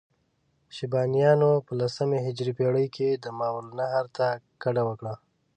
[0.75, 3.07] شیبانیانو په لسمې هجري پېړۍ کې
[3.39, 4.27] ماورالنهر ته
[4.61, 5.13] کډه وکړه.